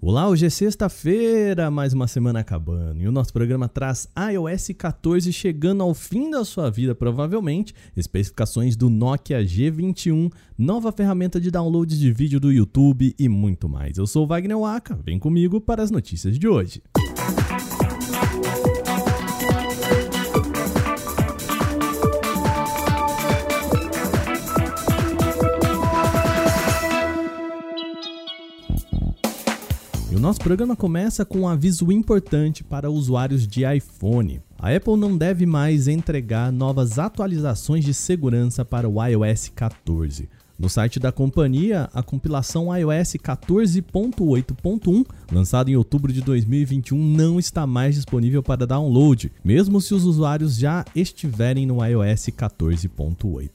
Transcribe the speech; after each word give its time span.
Olá, 0.00 0.28
hoje 0.28 0.46
é 0.46 0.50
sexta-feira, 0.50 1.72
mais 1.72 1.92
uma 1.92 2.06
semana 2.06 2.38
acabando, 2.38 3.02
e 3.02 3.08
o 3.08 3.10
nosso 3.10 3.32
programa 3.32 3.68
traz 3.68 4.08
iOS 4.32 4.70
14 4.78 5.32
chegando 5.32 5.82
ao 5.82 5.92
fim 5.92 6.30
da 6.30 6.44
sua 6.44 6.70
vida, 6.70 6.94
provavelmente, 6.94 7.74
especificações 7.96 8.76
do 8.76 8.88
Nokia 8.88 9.42
G21, 9.42 10.32
nova 10.56 10.92
ferramenta 10.92 11.40
de 11.40 11.50
downloads 11.50 11.98
de 11.98 12.12
vídeo 12.12 12.38
do 12.38 12.52
YouTube 12.52 13.12
e 13.18 13.28
muito 13.28 13.68
mais. 13.68 13.98
Eu 13.98 14.06
sou 14.06 14.22
o 14.22 14.26
Wagner 14.28 14.56
Waka, 14.56 14.94
vem 15.04 15.18
comigo 15.18 15.60
para 15.60 15.82
as 15.82 15.90
notícias 15.90 16.38
de 16.38 16.46
hoje. 16.46 16.80
O 30.18 30.20
nosso 30.20 30.40
programa 30.40 30.74
começa 30.74 31.24
com 31.24 31.42
um 31.42 31.48
aviso 31.48 31.92
importante 31.92 32.64
para 32.64 32.90
usuários 32.90 33.46
de 33.46 33.62
iPhone. 33.64 34.42
A 34.58 34.74
Apple 34.74 34.96
não 34.96 35.16
deve 35.16 35.46
mais 35.46 35.86
entregar 35.86 36.50
novas 36.50 36.98
atualizações 36.98 37.84
de 37.84 37.94
segurança 37.94 38.64
para 38.64 38.88
o 38.88 39.00
iOS 39.00 39.52
14. 39.54 40.28
No 40.58 40.68
site 40.68 40.98
da 40.98 41.12
companhia, 41.12 41.88
a 41.94 42.02
compilação 42.02 42.76
iOS 42.76 43.12
14.8.1, 43.12 45.06
lançada 45.30 45.70
em 45.70 45.76
outubro 45.76 46.12
de 46.12 46.20
2021, 46.20 46.98
não 46.98 47.38
está 47.38 47.64
mais 47.64 47.94
disponível 47.94 48.42
para 48.42 48.66
download, 48.66 49.30
mesmo 49.44 49.80
se 49.80 49.94
os 49.94 50.04
usuários 50.04 50.56
já 50.56 50.84
estiverem 50.96 51.64
no 51.64 51.76
iOS 51.86 52.26
14.8. 52.30 53.50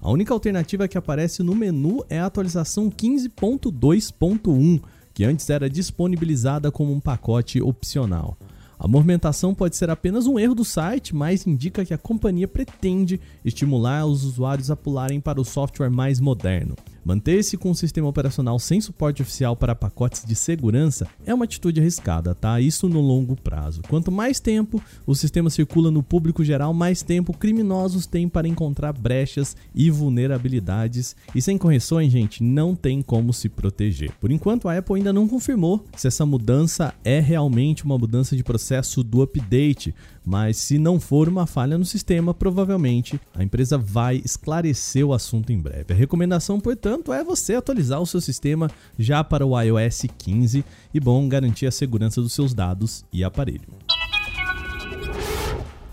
A 0.00 0.10
única 0.10 0.34
alternativa 0.34 0.88
que 0.88 0.98
aparece 0.98 1.44
no 1.44 1.54
menu 1.54 2.04
é 2.08 2.18
a 2.18 2.26
atualização 2.26 2.90
15.2.1 2.90 4.80
que 5.18 5.24
antes 5.24 5.50
era 5.50 5.68
disponibilizada 5.68 6.70
como 6.70 6.92
um 6.92 7.00
pacote 7.00 7.60
opcional. 7.60 8.38
A 8.78 8.86
movimentação 8.86 9.52
pode 9.52 9.76
ser 9.76 9.90
apenas 9.90 10.28
um 10.28 10.38
erro 10.38 10.54
do 10.54 10.64
site, 10.64 11.12
mas 11.12 11.44
indica 11.44 11.84
que 11.84 11.92
a 11.92 11.98
companhia 11.98 12.46
pretende 12.46 13.20
estimular 13.44 14.06
os 14.06 14.22
usuários 14.22 14.70
a 14.70 14.76
pularem 14.76 15.20
para 15.20 15.40
o 15.40 15.44
software 15.44 15.90
mais 15.90 16.20
moderno. 16.20 16.76
Manter-se 17.08 17.56
com 17.56 17.70
um 17.70 17.74
sistema 17.74 18.06
operacional 18.06 18.58
sem 18.58 18.82
suporte 18.82 19.22
oficial 19.22 19.56
para 19.56 19.74
pacotes 19.74 20.26
de 20.26 20.34
segurança 20.34 21.08
é 21.24 21.32
uma 21.32 21.46
atitude 21.46 21.80
arriscada, 21.80 22.34
tá? 22.34 22.60
Isso 22.60 22.86
no 22.86 23.00
longo 23.00 23.34
prazo. 23.34 23.80
Quanto 23.88 24.12
mais 24.12 24.40
tempo 24.40 24.78
o 25.06 25.14
sistema 25.14 25.48
circula 25.48 25.90
no 25.90 26.02
público 26.02 26.44
geral, 26.44 26.74
mais 26.74 27.00
tempo 27.00 27.32
criminosos 27.32 28.04
têm 28.04 28.28
para 28.28 28.46
encontrar 28.46 28.92
brechas 28.92 29.56
e 29.74 29.90
vulnerabilidades. 29.90 31.16
E 31.34 31.40
sem 31.40 31.56
correções, 31.56 32.12
gente, 32.12 32.42
não 32.42 32.76
tem 32.76 33.00
como 33.00 33.32
se 33.32 33.48
proteger. 33.48 34.12
Por 34.20 34.30
enquanto, 34.30 34.68
a 34.68 34.76
Apple 34.76 34.96
ainda 34.96 35.10
não 35.10 35.26
confirmou 35.26 35.82
se 35.96 36.06
essa 36.06 36.26
mudança 36.26 36.92
é 37.02 37.20
realmente 37.20 37.86
uma 37.86 37.96
mudança 37.96 38.36
de 38.36 38.44
processo 38.44 39.02
do 39.02 39.22
update, 39.22 39.94
mas 40.28 40.58
se 40.58 40.78
não 40.78 41.00
for 41.00 41.26
uma 41.26 41.46
falha 41.46 41.78
no 41.78 41.86
sistema, 41.86 42.34
provavelmente 42.34 43.18
a 43.34 43.42
empresa 43.42 43.78
vai 43.78 44.20
esclarecer 44.22 45.02
o 45.02 45.14
assunto 45.14 45.50
em 45.50 45.58
breve. 45.58 45.94
A 45.94 45.96
recomendação, 45.96 46.60
portanto, 46.60 47.14
é 47.14 47.24
você 47.24 47.54
atualizar 47.54 47.98
o 47.98 48.06
seu 48.06 48.20
sistema 48.20 48.70
já 48.98 49.24
para 49.24 49.46
o 49.46 49.58
iOS 49.58 50.02
15 50.18 50.62
e 50.92 51.00
bom 51.00 51.26
garantir 51.26 51.66
a 51.66 51.70
segurança 51.70 52.20
dos 52.20 52.34
seus 52.34 52.52
dados 52.52 53.06
e 53.10 53.24
aparelho. 53.24 53.68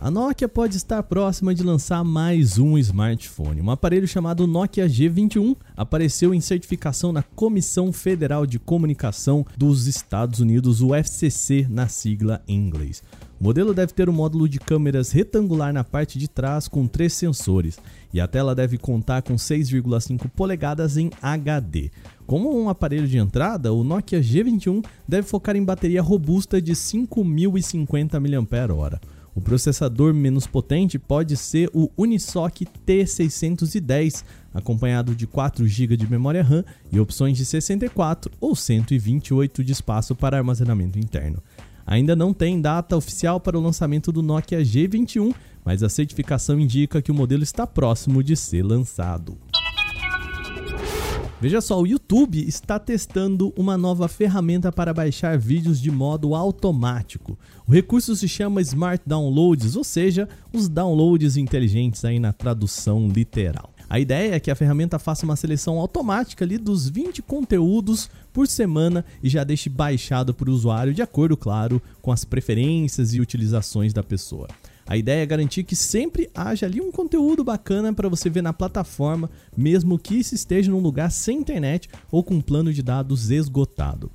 A 0.01 0.11
Nokia 0.11 0.49
pode 0.49 0.75
estar 0.75 1.01
próxima 1.03 1.55
de 1.55 1.63
lançar 1.63 2.03
mais 2.03 2.59
um 2.59 2.77
smartphone. 2.77 3.61
Um 3.61 3.71
aparelho 3.71 4.07
chamado 4.07 4.45
Nokia 4.45 4.85
G21 4.85 5.55
apareceu 5.77 6.33
em 6.33 6.41
certificação 6.41 7.13
na 7.13 7.23
Comissão 7.23 7.93
Federal 7.93 8.45
de 8.45 8.59
Comunicação 8.59 9.45
dos 9.57 9.87
Estados 9.87 10.41
Unidos, 10.41 10.81
o 10.81 10.93
FCC 10.93 11.65
na 11.69 11.87
sigla 11.87 12.43
em 12.47 12.57
inglês. 12.57 13.01
O 13.45 13.47
modelo 13.47 13.75
deve 13.75 13.93
ter 13.93 14.09
um 14.09 14.11
módulo 14.11 14.49
de 14.49 14.57
câmeras 14.57 15.11
retangular 15.11 15.71
na 15.71 15.83
parte 15.83 16.17
de 16.17 16.27
trás 16.27 16.67
com 16.67 16.87
três 16.87 17.13
sensores 17.13 17.77
e 18.11 18.19
a 18.19 18.27
tela 18.27 18.55
deve 18.55 18.75
contar 18.75 19.21
com 19.21 19.35
6,5 19.35 20.27
polegadas 20.35 20.97
em 20.97 21.11
HD. 21.21 21.91
Como 22.25 22.59
um 22.59 22.69
aparelho 22.69 23.07
de 23.07 23.19
entrada, 23.19 23.71
o 23.71 23.83
Nokia 23.83 24.19
G21 24.19 24.83
deve 25.07 25.27
focar 25.27 25.55
em 25.55 25.63
bateria 25.63 26.01
robusta 26.01 26.59
de 26.59 26.75
5050 26.75 28.19
mAh. 28.19 28.99
O 29.35 29.41
processador 29.41 30.11
menos 30.11 30.47
potente 30.47 30.97
pode 30.97 31.37
ser 31.37 31.69
o 31.71 31.91
Unisoc 31.95 32.61
T610, 32.87 34.23
acompanhado 34.55 35.13
de 35.13 35.27
4 35.27 35.67
GB 35.67 35.97
de 35.97 36.09
memória 36.09 36.41
RAM 36.41 36.65
e 36.91 36.99
opções 36.99 37.37
de 37.37 37.45
64 37.45 38.31
ou 38.41 38.55
128 38.55 39.63
de 39.63 39.71
espaço 39.71 40.15
para 40.15 40.37
armazenamento 40.37 40.97
interno. 40.97 41.43
Ainda 41.85 42.15
não 42.15 42.33
tem 42.33 42.59
data 42.59 42.97
oficial 42.97 43.39
para 43.39 43.57
o 43.57 43.61
lançamento 43.61 44.11
do 44.11 44.23
Nokia 44.23 44.61
G21, 44.61 45.33
mas 45.63 45.83
a 45.83 45.89
certificação 45.89 46.59
indica 46.59 47.01
que 47.01 47.11
o 47.11 47.15
modelo 47.15 47.43
está 47.43 47.67
próximo 47.67 48.23
de 48.23 48.35
ser 48.35 48.63
lançado. 48.63 49.37
Veja 51.39 51.61
só, 51.61 51.79
o 51.79 51.85
YouTube 51.85 52.39
está 52.47 52.79
testando 52.79 53.53
uma 53.57 53.77
nova 53.77 54.07
ferramenta 54.07 54.71
para 54.71 54.93
baixar 54.93 55.37
vídeos 55.37 55.79
de 55.79 55.91
modo 55.91 56.33
automático. 56.33 57.37
O 57.67 57.71
recurso 57.71 58.15
se 58.15 58.27
chama 58.27 58.61
Smart 58.61 59.03
Downloads, 59.05 59.75
ou 59.75 59.83
seja, 59.83 60.29
os 60.51 60.67
downloads 60.69 61.37
inteligentes 61.37 62.03
aí 62.05 62.19
na 62.19 62.31
tradução 62.31 63.07
literal. 63.09 63.74
A 63.95 63.99
ideia 64.01 64.35
é 64.35 64.39
que 64.41 64.51
a 64.51 64.55
ferramenta 64.55 64.99
faça 64.99 65.25
uma 65.25 65.37
seleção 65.37 65.79
automática 65.79 66.43
ali 66.43 66.57
dos 66.57 66.89
20 66.89 67.21
conteúdos 67.21 68.09
por 68.33 68.45
semana 68.45 69.05
e 69.23 69.29
já 69.29 69.41
deixe 69.45 69.69
baixado 69.69 70.33
para 70.33 70.49
o 70.49 70.53
usuário 70.53 70.93
de 70.93 71.01
acordo, 71.01 71.37
claro, 71.37 71.81
com 72.01 72.11
as 72.11 72.25
preferências 72.25 73.13
e 73.13 73.21
utilizações 73.21 73.93
da 73.93 74.03
pessoa. 74.03 74.49
A 74.85 74.97
ideia 74.97 75.23
é 75.23 75.25
garantir 75.25 75.63
que 75.63 75.77
sempre 75.77 76.29
haja 76.35 76.65
ali 76.65 76.81
um 76.81 76.91
conteúdo 76.91 77.41
bacana 77.41 77.93
para 77.93 78.09
você 78.09 78.29
ver 78.29 78.43
na 78.43 78.51
plataforma, 78.51 79.29
mesmo 79.55 79.97
que 79.97 80.15
isso 80.15 80.35
esteja 80.35 80.69
num 80.69 80.81
lugar 80.81 81.09
sem 81.09 81.37
internet 81.37 81.89
ou 82.11 82.21
com 82.21 82.33
um 82.33 82.41
plano 82.41 82.73
de 82.73 82.83
dados 82.83 83.31
esgotado. 83.31 84.11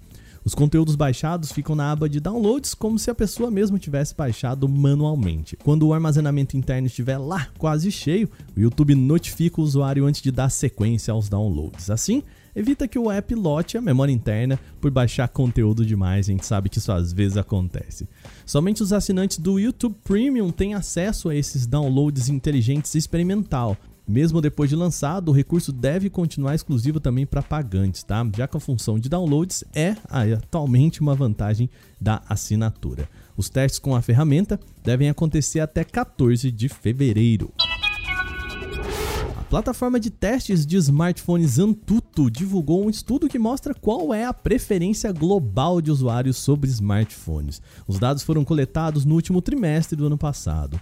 Os 0.51 0.55
conteúdos 0.57 0.97
baixados 0.97 1.53
ficam 1.53 1.77
na 1.77 1.93
aba 1.93 2.09
de 2.09 2.19
downloads 2.19 2.75
como 2.75 2.99
se 2.99 3.09
a 3.09 3.15
pessoa 3.15 3.53
mesmo 3.53 3.79
tivesse 3.79 4.13
baixado 4.17 4.69
manualmente. 4.69 5.57
Quando 5.57 5.87
o 5.87 5.95
armazenamento 5.95 6.57
interno 6.57 6.89
estiver 6.89 7.19
lá 7.19 7.47
quase 7.57 7.89
cheio, 7.93 8.29
o 8.57 8.59
YouTube 8.59 8.97
notifica 8.97 9.61
o 9.61 9.63
usuário 9.63 10.07
antes 10.07 10.21
de 10.21 10.33
dar 10.33 10.51
sequência 10.51 11.13
aos 11.13 11.29
downloads. 11.29 11.89
Assim, 11.89 12.25
evita 12.53 12.89
que 12.89 12.99
o 12.99 13.09
app 13.13 13.33
lote 13.33 13.79
a 13.79 13.81
memória 13.81 14.11
interna 14.11 14.59
por 14.81 14.91
baixar 14.91 15.29
conteúdo 15.29 15.87
demais, 15.87 16.29
a 16.29 16.33
gente 16.33 16.45
sabe 16.45 16.69
que 16.69 16.79
isso 16.79 16.91
às 16.91 17.13
vezes 17.13 17.37
acontece. 17.37 18.09
Somente 18.45 18.83
os 18.83 18.93
assinantes 18.93 19.39
do 19.39 19.57
YouTube 19.57 19.95
Premium 20.03 20.51
têm 20.51 20.75
acesso 20.75 21.29
a 21.29 21.37
esses 21.37 21.65
downloads 21.65 22.29
inteligentes 22.29 22.97
experimental, 22.97 23.77
mesmo 24.11 24.41
depois 24.41 24.69
de 24.69 24.75
lançado, 24.75 25.29
o 25.29 25.33
recurso 25.33 25.73
deve 25.73 26.11
continuar 26.11 26.55
exclusivo 26.55 26.99
também 26.99 27.25
para 27.25 27.43
pagantes, 27.43 28.03
tá? 28.03 28.29
Já 28.37 28.49
que 28.49 28.57
a 28.57 28.61
função 28.61 28.99
de 28.99 29.09
downloads 29.09 29.63
é 29.73 29.95
atualmente 30.09 31.01
uma 31.01 31.15
vantagem 31.15 31.71
da 32.01 32.21
assinatura. 32.29 33.09
Os 33.37 33.49
testes 33.49 33.79
com 33.79 33.95
a 33.95 34.03
ferramenta 34.03 34.59
devem 34.83 35.09
acontecer 35.09 35.61
até 35.61 35.85
14 35.85 36.51
de 36.51 36.69
fevereiro. 36.69 37.53
A 39.37 39.45
plataforma 39.51 39.99
de 39.99 40.11
testes 40.11 40.67
de 40.67 40.77
smartphones 40.77 41.59
Antutu 41.59 42.31
divulgou 42.31 42.85
um 42.85 42.91
estudo 42.91 43.29
que 43.29 43.39
mostra 43.39 43.75
qual 43.75 44.13
é 44.13 44.25
a 44.25 44.35
preferência 44.35 45.13
global 45.13 45.81
de 45.81 45.91
usuários 45.91 46.37
sobre 46.37 46.69
smartphones. 46.69 47.63
Os 47.87 47.99
dados 47.99 48.23
foram 48.23 48.45
coletados 48.45 49.05
no 49.05 49.15
último 49.15 49.41
trimestre 49.41 49.97
do 49.97 50.07
ano 50.07 50.19
passado. 50.19 50.81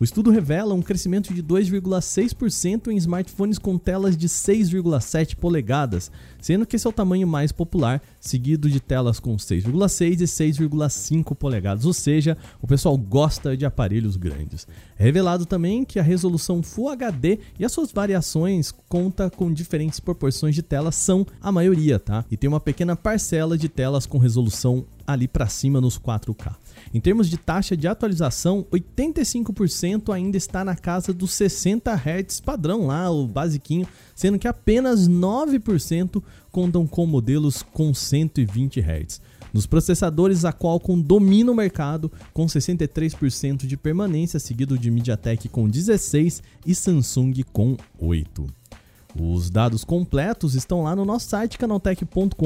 O 0.00 0.04
estudo 0.04 0.30
revela 0.30 0.74
um 0.74 0.82
crescimento 0.82 1.34
de 1.34 1.42
2,6% 1.42 2.86
em 2.86 2.96
smartphones 2.96 3.58
com 3.58 3.76
telas 3.76 4.16
de 4.16 4.28
6,7 4.28 5.34
polegadas, 5.34 6.08
sendo 6.40 6.64
que 6.64 6.76
esse 6.76 6.86
é 6.86 6.90
o 6.90 6.92
tamanho 6.92 7.26
mais 7.26 7.50
popular, 7.50 8.00
seguido 8.20 8.70
de 8.70 8.78
telas 8.78 9.18
com 9.18 9.34
6,6 9.36 10.20
e 10.20 10.24
6,5 10.24 11.34
polegadas, 11.34 11.84
ou 11.84 11.92
seja, 11.92 12.38
o 12.62 12.66
pessoal 12.66 12.96
gosta 12.96 13.56
de 13.56 13.66
aparelhos 13.66 14.16
grandes. 14.16 14.68
É 14.96 15.02
revelado 15.02 15.44
também 15.44 15.84
que 15.84 15.98
a 15.98 16.02
resolução 16.02 16.62
Full 16.62 16.90
HD 16.90 17.40
e 17.58 17.64
as 17.64 17.72
suas 17.72 17.90
variações 17.90 18.72
conta 18.88 19.28
com 19.28 19.52
diferentes 19.52 19.98
proporções 19.98 20.54
de 20.54 20.62
telas 20.62 20.94
são 20.94 21.26
a 21.40 21.50
maioria, 21.50 21.98
tá? 21.98 22.24
E 22.30 22.36
tem 22.36 22.46
uma 22.46 22.60
pequena 22.60 22.94
parcela 22.94 23.58
de 23.58 23.68
telas 23.68 24.06
com 24.06 24.18
resolução 24.18 24.86
ali 25.08 25.26
para 25.26 25.48
cima 25.48 25.80
nos 25.80 25.98
4K. 25.98 26.54
Em 26.92 27.00
termos 27.00 27.30
de 27.30 27.38
taxa 27.38 27.74
de 27.74 27.88
atualização, 27.88 28.66
85% 28.70 30.12
ainda 30.12 30.36
está 30.36 30.62
na 30.62 30.76
casa 30.76 31.14
dos 31.14 31.32
60 31.32 31.90
Hz 31.94 32.40
padrão 32.40 32.86
lá, 32.86 33.10
o 33.10 33.26
basiquinho, 33.26 33.88
sendo 34.14 34.38
que 34.38 34.46
apenas 34.46 35.08
9% 35.08 36.22
contam 36.52 36.86
com 36.86 37.06
modelos 37.06 37.62
com 37.62 37.94
120 37.94 38.80
Hz. 38.80 39.20
Nos 39.50 39.66
processadores, 39.66 40.44
a 40.44 40.52
Qualcomm 40.52 41.00
domina 41.00 41.50
o 41.50 41.54
mercado 41.54 42.12
com 42.34 42.44
63% 42.44 43.66
de 43.66 43.76
permanência, 43.78 44.38
seguido 44.38 44.78
de 44.78 44.90
MediaTek 44.90 45.48
com 45.48 45.66
16 45.66 46.42
e 46.66 46.74
Samsung 46.74 47.32
com 47.50 47.78
8. 47.98 48.46
Os 49.18 49.48
dados 49.48 49.84
completos 49.84 50.54
estão 50.54 50.82
lá 50.82 50.94
no 50.94 51.06
nosso 51.06 51.30
site 51.30 51.56
canaltech.com.br 51.56 52.36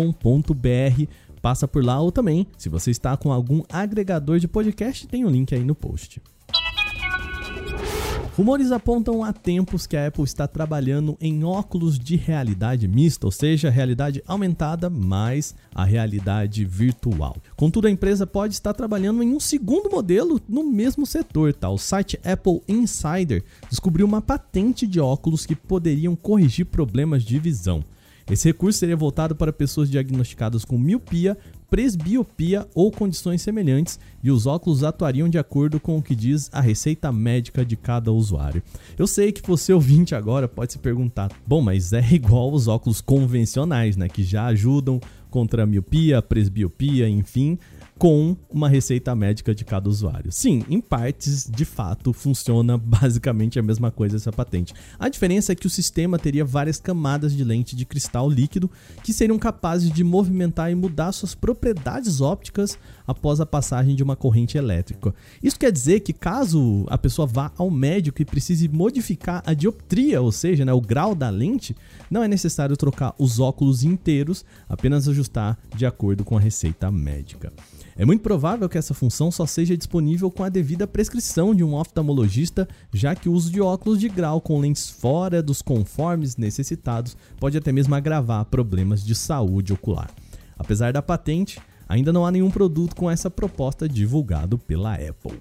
Passa 1.42 1.66
por 1.66 1.84
lá 1.84 2.00
ou 2.00 2.12
também, 2.12 2.46
se 2.56 2.68
você 2.68 2.92
está 2.92 3.16
com 3.16 3.32
algum 3.32 3.64
agregador 3.68 4.38
de 4.38 4.46
podcast, 4.46 5.08
tem 5.08 5.24
o 5.24 5.26
um 5.26 5.30
link 5.30 5.52
aí 5.52 5.64
no 5.64 5.74
post. 5.74 6.22
Rumores 8.36 8.72
apontam 8.72 9.22
há 9.22 9.32
tempos 9.32 9.86
que 9.86 9.96
a 9.96 10.06
Apple 10.06 10.24
está 10.24 10.46
trabalhando 10.46 11.18
em 11.20 11.44
óculos 11.44 11.98
de 11.98 12.16
realidade 12.16 12.88
mista, 12.88 13.26
ou 13.26 13.30
seja, 13.32 13.68
realidade 13.68 14.22
aumentada 14.26 14.88
mais 14.88 15.54
a 15.74 15.84
realidade 15.84 16.64
virtual. 16.64 17.36
Contudo, 17.56 17.88
a 17.88 17.90
empresa 17.90 18.26
pode 18.26 18.54
estar 18.54 18.72
trabalhando 18.72 19.22
em 19.22 19.34
um 19.34 19.40
segundo 19.40 19.90
modelo 19.90 20.40
no 20.48 20.64
mesmo 20.64 21.04
setor. 21.04 21.52
Tá? 21.52 21.68
O 21.68 21.76
site 21.76 22.18
Apple 22.24 22.62
Insider 22.66 23.44
descobriu 23.68 24.06
uma 24.06 24.22
patente 24.22 24.86
de 24.86 24.98
óculos 24.98 25.44
que 25.44 25.56
poderiam 25.56 26.16
corrigir 26.16 26.66
problemas 26.66 27.24
de 27.24 27.38
visão. 27.38 27.84
Esse 28.30 28.48
recurso 28.48 28.78
seria 28.78 28.96
voltado 28.96 29.34
para 29.34 29.52
pessoas 29.52 29.90
diagnosticadas 29.90 30.64
com 30.64 30.78
miopia, 30.78 31.36
presbiopia 31.68 32.66
ou 32.74 32.90
condições 32.90 33.42
semelhantes, 33.42 33.98
e 34.22 34.30
os 34.30 34.46
óculos 34.46 34.84
atuariam 34.84 35.28
de 35.28 35.38
acordo 35.38 35.80
com 35.80 35.98
o 35.98 36.02
que 36.02 36.14
diz 36.14 36.50
a 36.52 36.60
receita 36.60 37.10
médica 37.10 37.64
de 37.64 37.76
cada 37.76 38.12
usuário. 38.12 38.62
Eu 38.98 39.06
sei 39.06 39.32
que 39.32 39.46
você 39.46 39.72
ouvinte 39.72 40.14
agora 40.14 40.46
pode 40.46 40.72
se 40.72 40.78
perguntar: 40.78 41.30
bom, 41.46 41.60
mas 41.60 41.92
é 41.92 42.06
igual 42.12 42.52
os 42.52 42.68
óculos 42.68 43.00
convencionais, 43.00 43.96
né, 43.96 44.08
que 44.08 44.22
já 44.22 44.46
ajudam 44.46 45.00
contra 45.30 45.62
a 45.62 45.66
miopia, 45.66 46.20
presbiopia, 46.20 47.08
enfim, 47.08 47.58
com 48.02 48.36
uma 48.50 48.68
receita 48.68 49.14
médica 49.14 49.54
de 49.54 49.64
cada 49.64 49.88
usuário. 49.88 50.32
Sim, 50.32 50.64
em 50.68 50.80
partes, 50.80 51.48
de 51.48 51.64
fato, 51.64 52.12
funciona 52.12 52.74
basicamente 52.82 53.60
a 53.60 53.62
mesma 53.62 53.92
coisa 53.92 54.16
essa 54.16 54.32
patente. 54.32 54.74
A 54.98 55.08
diferença 55.08 55.52
é 55.52 55.54
que 55.54 55.68
o 55.68 55.70
sistema 55.70 56.18
teria 56.18 56.44
várias 56.44 56.80
camadas 56.80 57.32
de 57.32 57.44
lente 57.44 57.76
de 57.76 57.84
cristal 57.84 58.28
líquido 58.28 58.68
que 59.04 59.12
seriam 59.12 59.38
capazes 59.38 59.88
de 59.88 60.02
movimentar 60.02 60.68
e 60.72 60.74
mudar 60.74 61.12
suas 61.12 61.32
propriedades 61.32 62.20
ópticas 62.20 62.76
após 63.06 63.40
a 63.40 63.46
passagem 63.46 63.94
de 63.94 64.02
uma 64.02 64.16
corrente 64.16 64.58
elétrica. 64.58 65.14
Isso 65.40 65.56
quer 65.56 65.70
dizer 65.70 66.00
que 66.00 66.12
caso 66.12 66.84
a 66.88 66.98
pessoa 66.98 67.24
vá 67.24 67.52
ao 67.56 67.70
médico 67.70 68.20
e 68.20 68.24
precise 68.24 68.66
modificar 68.66 69.44
a 69.46 69.54
dioptria, 69.54 70.20
ou 70.20 70.32
seja, 70.32 70.64
né, 70.64 70.72
o 70.72 70.80
grau 70.80 71.14
da 71.14 71.30
lente, 71.30 71.76
não 72.10 72.24
é 72.24 72.26
necessário 72.26 72.76
trocar 72.76 73.14
os 73.16 73.38
óculos 73.38 73.84
inteiros, 73.84 74.44
apenas 74.68 75.08
ajustar 75.08 75.56
de 75.76 75.86
acordo 75.86 76.24
com 76.24 76.36
a 76.36 76.40
receita 76.40 76.90
médica. 76.90 77.52
É 77.96 78.04
muito 78.04 78.22
provável 78.22 78.68
que 78.68 78.78
essa 78.78 78.94
função 78.94 79.30
só 79.30 79.44
seja 79.44 79.76
disponível 79.76 80.30
com 80.30 80.42
a 80.42 80.48
devida 80.48 80.86
prescrição 80.86 81.54
de 81.54 81.62
um 81.62 81.74
oftalmologista, 81.74 82.66
já 82.92 83.14
que 83.14 83.28
o 83.28 83.32
uso 83.32 83.50
de 83.50 83.60
óculos 83.60 84.00
de 84.00 84.08
grau 84.08 84.40
com 84.40 84.58
lentes 84.58 84.88
fora 84.88 85.42
dos 85.42 85.60
conformes 85.60 86.36
necessitados 86.36 87.16
pode 87.38 87.58
até 87.58 87.70
mesmo 87.70 87.94
agravar 87.94 88.46
problemas 88.46 89.04
de 89.04 89.14
saúde 89.14 89.72
ocular. 89.72 90.10
Apesar 90.58 90.92
da 90.92 91.02
patente, 91.02 91.60
ainda 91.88 92.12
não 92.12 92.24
há 92.24 92.30
nenhum 92.30 92.50
produto 92.50 92.96
com 92.96 93.10
essa 93.10 93.30
proposta 93.30 93.88
divulgado 93.88 94.56
pela 94.56 94.94
Apple. 94.94 95.40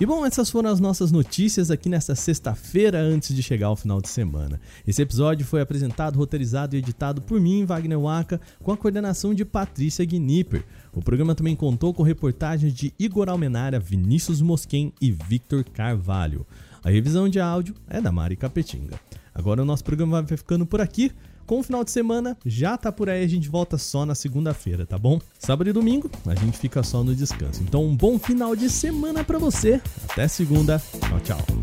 E 0.00 0.06
bom, 0.06 0.24
essas 0.24 0.48
foram 0.48 0.70
as 0.70 0.78
nossas 0.78 1.10
notícias 1.10 1.72
aqui 1.72 1.88
nesta 1.88 2.14
sexta-feira 2.14 3.00
antes 3.00 3.34
de 3.34 3.42
chegar 3.42 3.66
ao 3.66 3.74
final 3.74 4.00
de 4.00 4.08
semana. 4.08 4.60
Esse 4.86 5.02
episódio 5.02 5.44
foi 5.44 5.60
apresentado, 5.60 6.16
roteirizado 6.16 6.76
e 6.76 6.78
editado 6.78 7.20
por 7.20 7.40
mim, 7.40 7.64
Wagner 7.64 7.98
Waka, 7.98 8.40
com 8.62 8.70
a 8.70 8.76
coordenação 8.76 9.34
de 9.34 9.44
Patrícia 9.44 10.04
Gnipper. 10.04 10.64
O 10.92 11.02
programa 11.02 11.34
também 11.34 11.56
contou 11.56 11.92
com 11.92 12.04
reportagens 12.04 12.72
de 12.72 12.94
Igor 12.96 13.28
Almenara, 13.28 13.80
Vinícius 13.80 14.40
Mosquen 14.40 14.92
e 15.00 15.10
Victor 15.10 15.64
Carvalho. 15.64 16.46
A 16.84 16.90
revisão 16.90 17.28
de 17.28 17.40
áudio 17.40 17.74
é 17.88 18.00
da 18.00 18.12
Mari 18.12 18.36
Capetinga. 18.36 19.00
Agora 19.34 19.62
o 19.62 19.64
nosso 19.64 19.82
programa 19.82 20.22
vai 20.22 20.36
ficando 20.36 20.64
por 20.64 20.80
aqui. 20.80 21.10
Com 21.48 21.60
o 21.60 21.62
final 21.62 21.82
de 21.82 21.90
semana, 21.90 22.36
já 22.44 22.76
tá 22.76 22.92
por 22.92 23.08
aí, 23.08 23.24
a 23.24 23.26
gente 23.26 23.48
volta 23.48 23.78
só 23.78 24.04
na 24.04 24.14
segunda-feira, 24.14 24.84
tá 24.84 24.98
bom? 24.98 25.18
Sábado 25.38 25.70
e 25.70 25.72
domingo, 25.72 26.10
a 26.26 26.34
gente 26.34 26.58
fica 26.58 26.82
só 26.82 27.02
no 27.02 27.14
descanso. 27.14 27.62
Então, 27.62 27.86
um 27.86 27.96
bom 27.96 28.18
final 28.18 28.54
de 28.54 28.68
semana 28.68 29.24
para 29.24 29.38
você. 29.38 29.80
Até 30.10 30.28
segunda. 30.28 30.78
Tchau, 31.00 31.20
tchau. 31.20 31.57